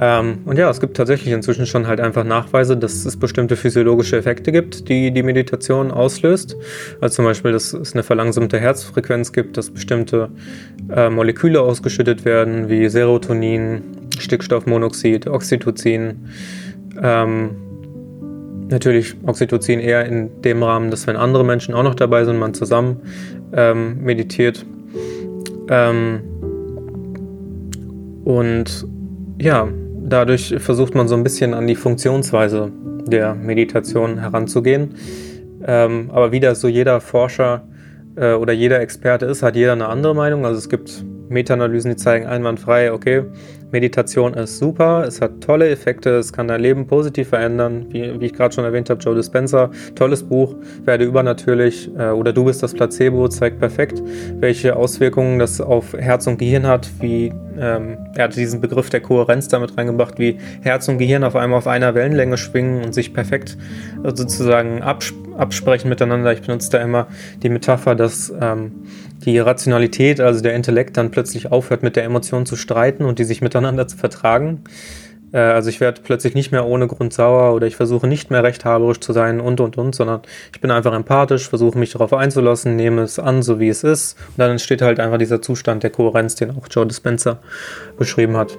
Ähm, 0.00 0.38
und 0.44 0.58
ja, 0.58 0.70
es 0.70 0.80
gibt 0.80 0.96
tatsächlich 0.96 1.32
inzwischen 1.32 1.66
schon 1.66 1.86
halt 1.86 2.00
einfach 2.00 2.24
Nachweise, 2.24 2.76
dass 2.76 3.04
es 3.04 3.16
bestimmte 3.16 3.56
physiologische 3.56 4.16
Effekte 4.16 4.52
gibt, 4.52 4.88
die 4.88 5.10
die 5.10 5.22
Meditation 5.22 5.90
auslöst. 5.90 6.56
Also 7.00 7.16
zum 7.16 7.24
Beispiel, 7.26 7.52
dass 7.52 7.72
es 7.72 7.92
eine 7.92 8.02
verlangsamte 8.02 8.58
Herzfrequenz 8.58 9.32
gibt, 9.32 9.56
dass 9.56 9.70
bestimmte 9.70 10.30
äh, 10.88 11.10
Moleküle 11.10 11.60
ausgeschüttet 11.60 12.24
werden, 12.24 12.68
wie 12.68 12.88
Serotonin, 12.88 13.82
Stickstoffmonoxid, 14.18 15.26
Oxytocin. 15.26 16.28
Ähm, 17.02 17.50
natürlich 18.68 19.14
Oxytocin 19.26 19.78
eher 19.78 20.06
in 20.06 20.40
dem 20.42 20.62
Rahmen, 20.62 20.90
dass 20.90 21.06
wenn 21.06 21.16
andere 21.16 21.44
Menschen 21.44 21.74
auch 21.74 21.82
noch 21.82 21.94
dabei 21.94 22.24
sind, 22.24 22.38
man 22.38 22.54
zusammen 22.54 23.02
ähm, 23.52 24.02
meditiert. 24.02 24.64
Ähm, 25.68 26.20
und 28.24 28.86
ja, 29.40 29.68
dadurch 30.12 30.54
versucht 30.58 30.94
man 30.94 31.08
so 31.08 31.14
ein 31.14 31.24
bisschen 31.24 31.54
an 31.54 31.66
die 31.66 31.74
Funktionsweise 31.74 32.70
der 33.06 33.34
Meditation 33.34 34.18
heranzugehen. 34.18 34.94
Ähm, 35.64 36.10
aber 36.12 36.32
wie 36.32 36.40
das 36.40 36.60
so 36.60 36.68
jeder 36.68 37.00
Forscher 37.00 37.66
äh, 38.16 38.34
oder 38.34 38.52
jeder 38.52 38.80
Experte 38.80 39.26
ist, 39.26 39.42
hat 39.42 39.56
jeder 39.56 39.72
eine 39.72 39.88
andere 39.88 40.14
Meinung. 40.14 40.44
Also 40.44 40.58
es 40.58 40.68
gibt 40.68 41.04
Meta-Analysen, 41.28 41.90
die 41.90 41.96
zeigen 41.96 42.26
einwandfrei, 42.26 42.92
okay, 42.92 43.24
Meditation 43.72 44.34
ist 44.34 44.58
super, 44.58 45.04
es 45.06 45.20
hat 45.20 45.40
tolle 45.40 45.68
Effekte, 45.70 46.10
es 46.10 46.32
kann 46.32 46.46
dein 46.46 46.60
Leben 46.60 46.86
positiv 46.86 47.30
verändern. 47.30 47.86
Wie, 47.88 48.20
wie 48.20 48.26
ich 48.26 48.34
gerade 48.34 48.54
schon 48.54 48.64
erwähnt 48.64 48.90
habe, 48.90 49.00
Joe 49.00 49.14
Dispenza, 49.14 49.70
tolles 49.94 50.22
Buch, 50.22 50.54
werde 50.84 51.04
übernatürlich 51.04 51.90
äh, 51.98 52.10
oder 52.10 52.32
du 52.32 52.44
bist 52.44 52.62
das 52.62 52.74
Placebo, 52.74 53.28
zeigt 53.28 53.58
perfekt, 53.58 54.02
welche 54.38 54.76
Auswirkungen 54.76 55.38
das 55.38 55.60
auf 55.60 55.94
Herz 55.94 56.26
und 56.26 56.38
Gehirn 56.38 56.66
hat, 56.66 56.88
wie 57.00 57.32
ähm, 57.58 57.96
er 58.14 58.24
hat 58.24 58.36
diesen 58.36 58.60
Begriff 58.60 58.90
der 58.90 59.00
Kohärenz 59.00 59.48
damit 59.48 59.76
reingebracht, 59.76 60.18
wie 60.18 60.38
Herz 60.60 60.88
und 60.88 60.98
Gehirn 60.98 61.24
auf 61.24 61.36
einmal 61.36 61.58
auf 61.58 61.66
einer 61.66 61.94
Wellenlänge 61.94 62.36
schwingen 62.36 62.84
und 62.84 62.94
sich 62.94 63.14
perfekt 63.14 63.56
äh, 64.04 64.10
sozusagen 64.14 64.82
abs 64.82 65.14
absprechen 65.36 65.88
miteinander. 65.88 66.30
Ich 66.32 66.42
benutze 66.42 66.70
da 66.70 66.78
immer 66.82 67.06
die 67.42 67.48
Metapher, 67.48 67.94
dass 67.94 68.32
ähm, 68.38 68.72
die 69.24 69.38
Rationalität, 69.38 70.20
also 70.20 70.42
der 70.42 70.54
Intellekt, 70.54 70.96
dann 70.96 71.10
plötzlich 71.10 71.50
aufhört, 71.50 71.82
mit 71.82 71.96
der 71.96 72.04
Emotion 72.04 72.46
zu 72.46 72.56
streiten 72.56 73.04
und 73.04 73.18
die 73.18 73.24
sich 73.24 73.40
miteinander 73.40 73.88
zu 73.88 73.96
vertragen. 73.96 74.62
Äh, 75.32 75.38
also 75.38 75.68
ich 75.68 75.80
werde 75.80 76.00
plötzlich 76.02 76.34
nicht 76.34 76.52
mehr 76.52 76.66
ohne 76.66 76.86
Grund 76.86 77.12
sauer 77.12 77.54
oder 77.54 77.66
ich 77.66 77.76
versuche 77.76 78.06
nicht 78.06 78.30
mehr 78.30 78.42
rechthaberisch 78.42 79.00
zu 79.00 79.12
sein 79.12 79.40
und 79.40 79.60
und 79.60 79.78
und, 79.78 79.94
sondern 79.94 80.20
ich 80.52 80.60
bin 80.60 80.70
einfach 80.70 80.92
empathisch, 80.92 81.48
versuche 81.48 81.78
mich 81.78 81.92
darauf 81.92 82.12
einzulassen, 82.12 82.76
nehme 82.76 83.02
es 83.02 83.18
an, 83.18 83.42
so 83.42 83.58
wie 83.58 83.68
es 83.68 83.84
ist. 83.84 84.18
Und 84.28 84.38
dann 84.38 84.50
entsteht 84.50 84.82
halt 84.82 85.00
einfach 85.00 85.18
dieser 85.18 85.42
Zustand 85.42 85.82
der 85.82 85.90
Kohärenz, 85.90 86.34
den 86.34 86.50
auch 86.50 86.66
Joe 86.70 86.86
Dispenza 86.86 87.38
beschrieben 87.98 88.36
hat. 88.36 88.56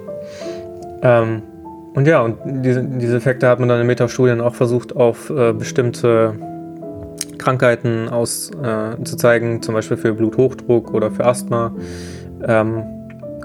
Ähm, 1.02 1.42
und 1.94 2.08
ja, 2.08 2.22
und 2.22 2.38
diese, 2.44 2.82
diese 2.82 3.16
Effekte 3.16 3.46
hat 3.48 3.60
man 3.60 3.68
dann 3.68 3.80
in 3.80 3.86
Metastudien 3.86 4.40
auch 4.40 4.56
versucht, 4.56 4.96
auf 4.96 5.30
äh, 5.30 5.52
bestimmte 5.52 6.34
Krankheiten 7.44 8.08
auszuzeigen, 8.08 9.56
äh, 9.56 9.60
zum 9.60 9.74
Beispiel 9.74 9.96
für 9.96 10.14
Bluthochdruck 10.14 10.94
oder 10.94 11.10
für 11.10 11.24
Asthma. 11.26 11.74
Ähm, 12.46 12.84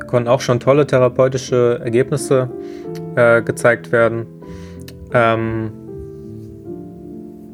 konnten 0.07 0.29
auch 0.29 0.41
schon 0.41 0.59
tolle 0.59 0.87
therapeutische 0.87 1.79
Ergebnisse 1.83 2.49
äh, 3.15 3.41
gezeigt 3.41 3.91
werden. 3.91 4.25
Ähm, 5.13 5.71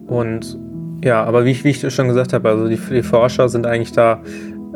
und 0.08 0.58
ja, 1.04 1.24
aber 1.24 1.46
wie 1.46 1.52
ich, 1.52 1.64
wie 1.64 1.70
ich 1.70 1.94
schon 1.94 2.08
gesagt 2.08 2.34
habe, 2.34 2.50
also 2.50 2.68
die, 2.68 2.78
die 2.78 3.04
Forscher 3.04 3.50
sind 3.50 3.66
eigentlich 3.66 3.92
da 3.92 4.22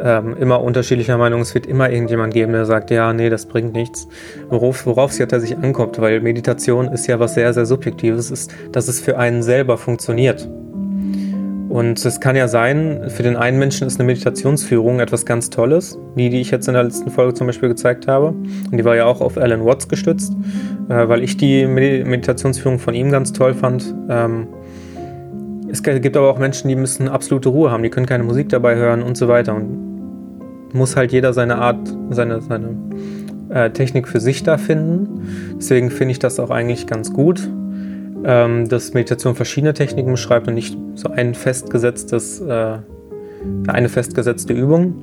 ähm, 0.02 0.36
immer 0.38 0.62
unterschiedlicher 0.62 1.18
Meinung. 1.18 1.42
Es 1.42 1.54
wird 1.54 1.66
immer 1.66 1.90
irgendjemand 1.90 2.34
geben, 2.34 2.54
der 2.54 2.66
sagt, 2.66 2.92
ja, 2.92 3.14
nee, 3.14 3.30
das 3.30 3.46
bringt 3.46 3.74
nichts. 3.74 4.08
Worauf, 4.50 4.86
worauf 4.86 5.12
es 5.12 5.18
ja 5.18 5.26
tatsächlich 5.26 5.60
ankommt, 5.60 6.00
weil 6.02 6.22
Meditation 6.22 6.88
ist 6.88 7.08
ja 7.08 7.20
was 7.20 7.36
sehr, 7.36 7.54
sehr 7.54 7.66
Subjektives, 7.66 8.32
ist, 8.32 8.52
dass 8.72 8.88
es 8.88 9.00
für 9.00 9.18
einen 9.18 9.44
selber 9.44 9.78
funktioniert. 9.78 10.48
Und 11.70 12.04
es 12.04 12.20
kann 12.20 12.36
ja 12.36 12.48
sein, 12.48 13.10
für 13.10 13.22
den 13.22 13.36
einen 13.36 13.60
Menschen 13.60 13.86
ist 13.86 14.00
eine 14.00 14.08
Meditationsführung 14.08 15.00
etwas 15.00 15.24
ganz 15.24 15.52
Tolles, 15.52 16.00
wie 16.16 16.32
die 16.32 16.42
ich 16.42 16.50
jetzt 16.50 16.68
in 16.68 16.74
der 16.74 16.84
letzten 16.84 17.12
Folge 17.12 17.36
zum 17.36 17.46
Beispiel 17.46 17.70
gezeigt 17.70 18.08
habe. 18.08 18.30
Und 18.30 18.72
die 18.76 18.84
war 18.84 18.96
ja 18.96 19.06
auch 19.06 19.22
auf 19.22 19.38
Alan 19.38 19.64
Watts 19.64 19.88
gestützt, 19.88 20.34
äh, 20.90 21.08
weil 21.08 21.24
ich 21.24 21.38
die 21.38 21.68
Meditationsführung 21.68 22.80
von 22.80 22.96
ihm 22.96 23.12
ganz 23.12 23.34
toll 23.34 23.54
fand. 23.54 23.94
Ähm, 24.10 24.48
es 25.72 25.84
gibt 25.84 26.18
aber 26.18 26.32
auch 26.32 26.40
Menschen, 26.40 26.70
die 26.70 26.76
müssen 26.76 27.08
absolute 27.08 27.50
Ruhe 27.50 27.70
haben, 27.70 27.84
die 27.84 27.92
können 27.92 28.08
keine 28.08 28.24
Musik 28.24 28.50
dabei 28.50 28.76
hören 28.76 29.04
und 29.04 29.16
so 29.16 29.28
weiter. 29.28 29.54
Und 29.54 30.74
muss 30.74 30.96
halt 30.96 31.12
jeder 31.12 31.34
seine 31.34 31.60
Art, 31.60 31.88
seine, 32.10 32.42
seine 32.42 32.76
äh, 33.50 33.70
Technik 33.70 34.08
für 34.08 34.20
sich 34.20 34.42
da 34.42 34.58
finden. 34.58 35.56
Deswegen 35.58 35.92
finde 35.92 36.14
ich 36.14 36.20
das 36.20 36.40
auch 36.40 36.50
eigentlich 36.50 36.88
ganz 36.88 37.14
gut 37.14 37.48
ähm, 38.24 38.68
dass 38.68 38.94
Meditation 38.94 39.36
verschiedene 39.36 39.74
Techniken 39.74 40.12
beschreibt 40.12 40.48
und 40.48 40.54
nicht 40.54 40.78
so 40.96 41.10
ein 41.10 41.36
festgesetztes, 41.36 42.42
äh, 42.42 42.78
eine 43.68 43.90
festgesetzte 43.90 44.54
Übung. 44.54 44.96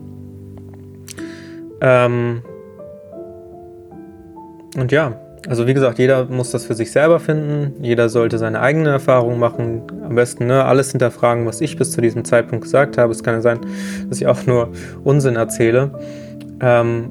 Ähm, 1.80 2.42
und 4.76 4.92
ja, 4.92 5.18
also 5.48 5.66
wie 5.66 5.74
gesagt, 5.74 5.98
jeder 5.98 6.24
muss 6.24 6.50
das 6.50 6.64
für 6.64 6.74
sich 6.74 6.90
selber 6.90 7.20
finden. 7.20 7.74
Jeder 7.80 8.08
sollte 8.08 8.38
seine 8.38 8.60
eigene 8.60 8.90
Erfahrung 8.90 9.38
machen. 9.38 9.82
Am 10.04 10.14
besten 10.14 10.46
ne, 10.46 10.64
alles 10.64 10.90
hinterfragen, 10.90 11.46
was 11.46 11.60
ich 11.60 11.76
bis 11.76 11.92
zu 11.92 12.00
diesem 12.00 12.24
Zeitpunkt 12.24 12.64
gesagt 12.64 12.98
habe. 12.98 13.12
Es 13.12 13.22
kann 13.22 13.34
ja 13.34 13.40
sein, 13.40 13.60
dass 14.08 14.20
ich 14.20 14.26
auch 14.26 14.44
nur 14.46 14.70
Unsinn 15.04 15.36
erzähle. 15.36 15.92
Ähm, 16.60 17.10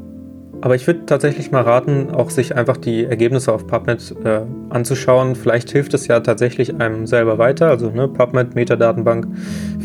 aber 0.62 0.76
ich 0.76 0.88
würde 0.88 1.06
tatsächlich 1.06 1.52
mal 1.52 1.62
raten, 1.62 2.10
auch 2.12 2.30
sich 2.30 2.56
einfach 2.56 2.78
die 2.78 3.06
Ergebnisse 3.06 3.54
auf 3.54 3.68
PubMed 3.68 4.16
äh, 4.24 4.42
anzuschauen. 4.70 5.36
Vielleicht 5.36 5.72
hilft 5.72 5.94
es 5.94 6.08
ja 6.08 6.20
tatsächlich 6.20 6.80
einem 6.80 7.06
selber 7.08 7.38
weiter. 7.38 7.70
Also 7.70 7.90
ne, 7.90 8.08
PubMed, 8.08 8.56
Metadatenbank 8.56 9.28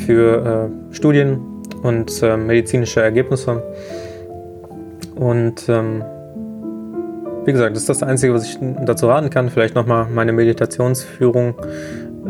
für 0.06 0.70
äh, 0.90 0.94
Studien 0.94 1.40
und 1.82 2.22
äh, 2.22 2.36
medizinische 2.36 3.02
Ergebnisse. 3.02 3.62
Und 5.16 5.68
ähm, 5.68 6.02
wie 7.44 7.52
gesagt, 7.52 7.74
das 7.74 7.82
ist 7.82 7.88
das 7.88 8.02
Einzige, 8.02 8.34
was 8.34 8.44
ich 8.44 8.58
dazu 8.84 9.06
raten 9.06 9.30
kann. 9.30 9.50
Vielleicht 9.50 9.74
nochmal 9.74 10.06
meine 10.12 10.32
Meditationsführung 10.32 11.54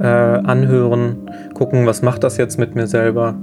äh, 0.00 0.06
anhören, 0.06 1.30
gucken, 1.54 1.86
was 1.86 2.02
macht 2.02 2.24
das 2.24 2.36
jetzt 2.36 2.58
mit 2.58 2.74
mir 2.74 2.86
selber 2.86 3.34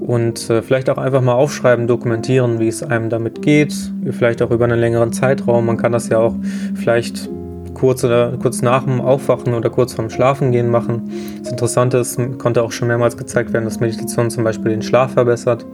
und 0.00 0.50
äh, 0.50 0.62
vielleicht 0.62 0.90
auch 0.90 0.98
einfach 0.98 1.20
mal 1.20 1.34
aufschreiben, 1.34 1.86
dokumentieren, 1.86 2.60
wie 2.60 2.68
es 2.68 2.82
einem 2.82 3.10
damit 3.10 3.42
geht, 3.42 3.74
vielleicht 4.10 4.42
auch 4.42 4.50
über 4.50 4.64
einen 4.64 4.78
längeren 4.78 5.12
Zeitraum. 5.12 5.66
Man 5.66 5.76
kann 5.76 5.92
das 5.92 6.08
ja 6.08 6.18
auch 6.18 6.34
vielleicht 6.74 7.28
kurz 7.76 8.02
oder 8.04 8.32
kurz 8.40 8.62
nach 8.62 8.84
dem 8.84 9.02
Aufwachen 9.02 9.52
oder 9.52 9.68
kurz 9.68 9.92
vorm 9.92 10.08
Schlafengehen 10.08 10.70
machen. 10.70 11.10
Das 11.40 11.50
Interessante 11.50 11.98
ist, 11.98 12.18
konnte 12.38 12.62
auch 12.62 12.72
schon 12.72 12.88
mehrmals 12.88 13.18
gezeigt 13.18 13.52
werden, 13.52 13.66
dass 13.66 13.80
Meditation 13.80 14.30
zum 14.30 14.44
Beispiel 14.44 14.70
den 14.70 14.80
Schlaf 14.80 15.12
verbessert. 15.12 15.66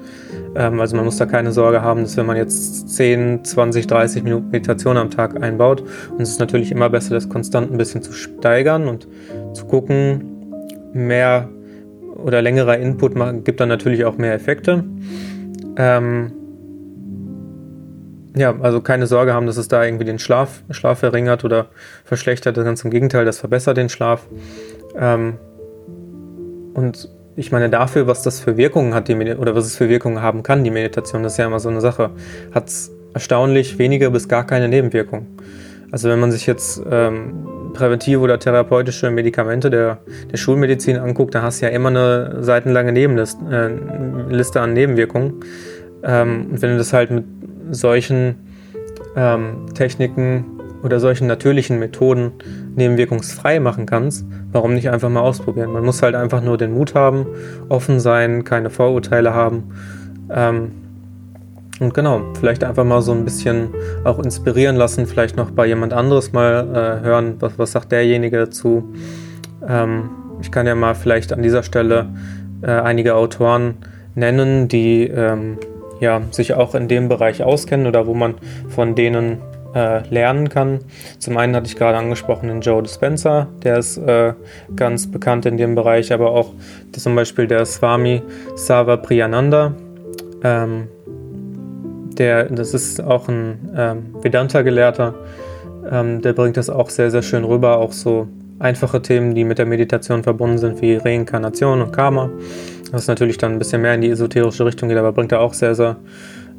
Ähm, 0.57 0.81
also 0.81 0.97
man 0.97 1.05
muss 1.05 1.17
da 1.17 1.26
keine 1.26 1.52
Sorge 1.52 1.83
haben, 1.83 2.02
dass 2.02 2.17
wenn 2.17 2.26
man 2.26 2.37
jetzt 2.37 2.88
10, 2.88 3.45
20, 3.45 3.87
30 3.87 4.25
Minuten 4.25 4.50
Meditation 4.50 4.97
am 4.97 5.11
Tag 5.11 5.41
einbaut, 5.41 5.85
und 6.11 6.21
es 6.21 6.31
ist 6.31 6.41
natürlich 6.41 6.73
immer 6.73 6.91
besser, 6.91 7.14
das 7.14 7.29
konstant 7.29 7.71
ein 7.71 7.79
bisschen 7.79 8.02
zu 8.02 8.12
steigern 8.12 8.88
und 8.88 9.07
zu 9.52 9.67
gucken, 9.67 10.25
mehr 10.93 11.49
oder 12.23 12.43
längerer 12.43 12.79
Input 12.79 13.14
gibt 13.45 13.61
dann 13.61 13.69
natürlich 13.69 14.05
auch 14.05 14.17
mehr 14.19 14.35
Effekte. 14.35 14.85
Ähm, 15.76 16.33
ja, 18.37 18.55
also 18.61 18.81
keine 18.81 19.07
Sorge 19.07 19.35
haben, 19.35 19.47
dass 19.47 19.57
es 19.57 19.69
da 19.69 19.85
irgendwie 19.85 20.05
den 20.05 20.19
Schlaf, 20.19 20.62
Schlaf 20.71 21.00
verringert 21.00 21.45
oder 21.45 21.67
verschlechtert. 22.05 22.57
Ganz 22.57 22.85
im 22.85 22.91
Gegenteil, 22.91 23.25
das 23.25 23.38
verbessert 23.38 23.76
den 23.76 23.88
Schlaf. 23.88 24.26
Ähm, 24.99 25.35
und 26.75 27.09
ich 27.37 27.52
meine, 27.52 27.69
dafür, 27.71 28.07
was 28.07 28.23
das 28.23 28.41
für 28.41 28.57
Wirkungen 28.57 28.95
hat, 28.95 29.09
die 29.09 29.14
oder 29.14 29.55
was 29.55 29.67
es 29.67 29.76
für 29.76 29.88
Wirkungen 29.88 30.23
haben 30.23 30.43
kann, 30.43 30.64
die 30.64 30.71
Meditation, 30.71 31.23
das 31.23 31.33
ist 31.33 31.38
ja 31.38 31.47
immer 31.47 31.61
so 31.61 31.69
eine 31.69 31.81
Sache, 31.81 32.11
hat 32.52 32.69
es 32.69 32.91
erstaunlich 33.14 33.79
wenige 33.79 34.11
bis 34.11 34.29
gar 34.29 34.47
keine 34.47 34.69
Nebenwirkungen. 34.69 35.26
Also 35.91 36.09
wenn 36.09 36.21
man 36.21 36.33
sich 36.33 36.47
jetzt 36.47 36.83
ähm, 36.91 37.47
präventive 37.73 38.21
oder 38.21 38.38
therapeutische 38.38 39.11
Medikamente 39.11 39.71
der, 39.71 39.99
der 40.31 40.37
Schulmedizin 40.37 40.99
anguckt, 40.99 41.35
da 41.35 41.43
hast 41.43 41.61
du 41.61 41.67
ja 41.67 41.73
immer 41.73 41.88
eine 41.88 42.43
seitenlange 42.43 42.93
Nebenliste 42.93 43.38
äh, 43.50 44.33
Liste 44.33 44.61
an 44.61 44.73
Nebenwirkungen. 44.73 45.41
Ähm, 46.02 46.49
und 46.50 46.62
wenn 46.62 46.71
du 46.71 46.79
das 46.79 46.93
halt 46.93 47.11
mit 47.11 47.25
solchen 47.71 48.37
ähm, 49.17 49.67
Techniken 49.75 50.45
oder 50.83 50.99
solchen 50.99 51.26
natürlichen 51.26 51.79
Methoden 51.79 52.33
nebenwirkungsfrei 52.75 53.61
machen 53.61 53.87
kannst, 53.87 54.26
warum 54.50 54.75
nicht 54.75 54.91
einfach 54.91 55.09
mal 55.09 55.21
ausprobieren? 55.21 55.73
Man 55.73 55.85
muss 55.85 56.02
halt 56.02 56.14
einfach 56.14 56.43
nur 56.43 56.59
den 56.59 56.73
Mut 56.73 56.95
haben, 56.95 57.26
offen 57.69 58.00
sein, 58.00 58.45
keine 58.45 58.71
Vorurteile 58.71 59.33
haben. 59.33 59.71
Ähm, 60.31 60.73
und 61.83 61.95
genau, 61.95 62.23
vielleicht 62.39 62.65
einfach 62.65 62.85
mal 62.85 63.03
so 63.03 63.12
ein 63.12 63.25
bisschen 63.25 63.71
auch 64.05 64.19
inspirieren 64.19 64.77
lassen, 64.77 65.07
vielleicht 65.07 65.37
noch 65.37 65.51
bei 65.51 65.67
jemand 65.67 65.93
anderes 65.93 66.33
mal 66.33 67.01
äh, 67.03 67.05
hören, 67.05 67.37
was, 67.41 67.59
was 67.59 67.73
sagt 67.73 67.93
derjenige 67.93 68.39
dazu. 68.39 68.93
Ähm, 69.67 70.11
ich 70.41 70.51
kann 70.51 70.67
ja 70.67 70.75
mal 70.75 70.95
vielleicht 70.95 71.33
an 71.33 71.43
dieser 71.43 71.62
Stelle 71.62 72.07
äh, 72.62 72.71
einige 72.71 73.17
Autoren 73.17 73.75
nennen, 74.15 74.69
die 74.69 75.09
ähm, 75.09 75.59
ja, 76.01 76.23
sich 76.31 76.55
auch 76.55 76.75
in 76.75 76.89
dem 76.89 77.09
Bereich 77.09 77.43
auskennen 77.43 77.87
oder 77.87 78.07
wo 78.07 78.15
man 78.15 78.35
von 78.69 78.95
denen 78.95 79.39
äh, 79.75 80.07
lernen 80.09 80.49
kann. 80.49 80.81
Zum 81.19 81.37
einen 81.37 81.57
hatte 81.57 81.67
ich 81.67 81.77
gerade 81.77 81.99
angesprochen 81.99 82.49
den 82.49 82.61
Joe 82.61 82.83
Dispenza, 82.83 83.49
der 83.62 83.79
ist 83.79 83.97
äh, 83.97 84.35
ganz 84.77 85.11
bekannt 85.11 85.47
in 85.47 85.57
dem 85.57 85.75
Bereich, 85.75 86.12
aber 86.12 86.31
auch 86.31 86.53
zum 86.93 87.17
Beispiel 87.17 87.47
der 87.47 87.65
Swami 87.67 88.23
Sava 88.55 88.97
Priyananda. 88.97 89.75
Ähm, 90.45 90.89
der, 92.23 92.45
das 92.45 92.73
ist 92.73 93.02
auch 93.02 93.29
ein 93.29 93.73
ähm, 93.76 94.14
Vedanta-Gelehrter, 94.23 95.12
ähm, 95.91 96.23
der 96.23 96.33
bringt 96.35 96.57
das 96.57 96.71
auch 96.71 96.88
sehr, 96.88 97.11
sehr 97.11 97.23
schön 97.23 97.43
rüber, 97.43 97.79
auch 97.79 97.91
so 97.91 98.29
einfache 98.61 99.02
Themen, 99.02 99.35
die 99.35 99.43
mit 99.43 99.59
der 99.59 99.67
Meditation 99.67 100.23
verbunden 100.23 100.59
sind, 100.59 100.81
wie 100.81 100.95
Reinkarnation 100.95 101.83
und 101.83 101.93
Karma. 101.93 102.31
Was 102.93 103.09
natürlich 103.09 103.38
dann 103.38 103.52
ein 103.52 103.59
bisschen 103.59 103.83
mehr 103.83 103.95
in 103.95 104.02
die 104.02 104.11
esoterische 104.11 104.64
Richtung 104.64 104.88
geht, 104.88 104.99
aber 104.99 105.12
bringt 105.12 105.33
er 105.33 105.41
auch 105.41 105.52
sehr, 105.52 105.75
sehr 105.75 105.97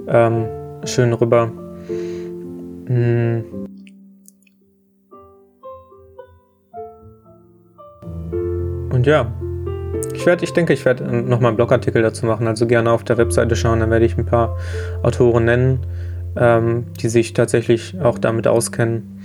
ähm, 0.09 0.47
schön 0.83 1.13
rüber. 1.13 1.49
Hm. 2.87 3.45
Und 8.91 9.07
ja, 9.07 9.31
ich, 10.23 10.27
werd, 10.27 10.41
ich 10.41 10.53
denke, 10.53 10.71
ich 10.71 10.85
werde 10.85 11.03
nochmal 11.03 11.49
einen 11.49 11.57
Blogartikel 11.57 12.01
dazu 12.01 12.25
machen, 12.25 12.47
also 12.47 12.65
gerne 12.65 12.89
auf 12.93 13.03
der 13.03 13.17
Webseite 13.17 13.57
schauen, 13.57 13.81
dann 13.81 13.91
werde 13.91 14.05
ich 14.05 14.17
ein 14.17 14.25
paar 14.25 14.57
Autoren 15.01 15.43
nennen, 15.43 15.79
ähm, 16.37 16.85
die 17.01 17.09
sich 17.09 17.33
tatsächlich 17.33 17.99
auch 18.01 18.17
damit 18.17 18.47
auskennen. 18.47 19.19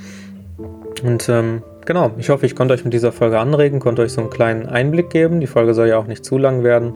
Und 1.04 1.28
ähm, 1.28 1.62
genau, 1.86 2.10
ich 2.18 2.30
hoffe, 2.30 2.46
ich 2.46 2.56
konnte 2.56 2.74
euch 2.74 2.82
mit 2.82 2.92
dieser 2.92 3.12
Folge 3.12 3.38
anregen, 3.38 3.78
konnte 3.78 4.02
euch 4.02 4.10
so 4.10 4.22
einen 4.22 4.30
kleinen 4.30 4.66
Einblick 4.66 5.08
geben. 5.10 5.38
Die 5.38 5.46
Folge 5.46 5.72
soll 5.72 5.86
ja 5.86 5.98
auch 5.98 6.08
nicht 6.08 6.24
zu 6.24 6.36
lang 6.36 6.64
werden. 6.64 6.92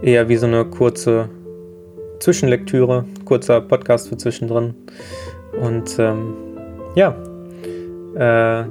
Eher 0.00 0.30
wie 0.30 0.36
so 0.36 0.46
eine 0.46 0.64
kurze 0.64 1.28
Zwischenlektüre, 2.20 3.04
kurzer 3.26 3.60
Podcast 3.60 4.08
für 4.08 4.16
zwischendrin. 4.16 4.74
Und 5.60 5.98
ähm, 5.98 6.32
ja, 6.94 7.14
äh, 8.14 8.64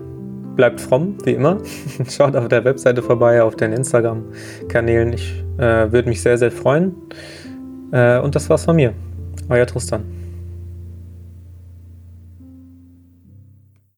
bleibt 0.57 0.81
fromm, 0.81 1.17
wie 1.23 1.31
immer. 1.31 1.59
Schaut 2.09 2.35
auf 2.35 2.49
der 2.49 2.65
Webseite 2.65 3.01
vorbei, 3.01 3.41
auf 3.41 3.55
den 3.55 3.71
Instagram-Kanälen. 3.71 5.13
Ich 5.13 5.43
äh, 5.57 5.91
würde 5.91 6.09
mich 6.09 6.21
sehr, 6.21 6.37
sehr 6.37 6.51
freuen. 6.51 6.95
Äh, 7.91 8.19
und 8.19 8.35
das 8.35 8.49
war's 8.49 8.65
von 8.65 8.75
mir. 8.75 8.93
Euer 9.47 9.65
Tristan. 9.65 10.16